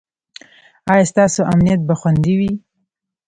ایا 0.91 1.05
ستاسو 1.11 1.41
امنیت 1.51 1.79
به 1.87 1.93
خوندي 1.99 2.33
وي؟ 2.39 2.51